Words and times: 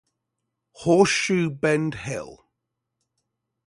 Horseshoe 0.77 1.51
Bend 1.51 1.93
Hill. 1.93 2.49